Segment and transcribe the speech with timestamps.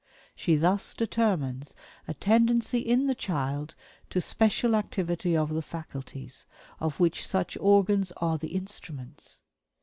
[0.35, 1.75] She thus determines
[2.07, 3.75] a tendency in the child
[4.09, 6.47] to special activity of the faculties,
[6.79, 9.41] of which such organs are the instruments.